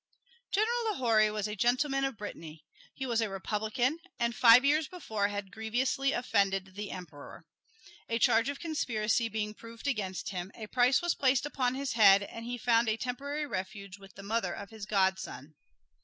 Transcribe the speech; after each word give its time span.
General 0.49 0.83
Lahorie 0.85 1.29
was 1.31 1.47
a 1.47 1.55
gentleman 1.55 2.03
of 2.03 2.17
Brittany. 2.17 2.65
He 2.95 3.05
was 3.05 3.21
a 3.21 3.29
Republican, 3.29 3.99
and 4.17 4.35
five 4.35 4.65
years 4.65 4.87
before 4.87 5.27
had 5.27 5.51
grievously 5.51 6.11
offended 6.11 6.73
the 6.73 6.89
Emperor. 6.89 7.45
A 8.09 8.17
charge 8.17 8.49
of 8.49 8.59
conspiracy 8.59 9.29
being 9.29 9.53
proved 9.53 9.87
against 9.87 10.29
him, 10.31 10.51
a 10.55 10.65
price 10.65 11.03
was 11.03 11.13
placed 11.13 11.45
upon 11.45 11.75
his 11.75 11.93
head, 11.93 12.23
and 12.23 12.45
he 12.45 12.57
found 12.57 12.89
a 12.89 12.97
temporary 12.97 13.45
refuge 13.45 13.99
with 13.99 14.15
the 14.15 14.23
mother 14.23 14.55
of 14.55 14.71
his 14.71 14.87
godson. 14.87 15.53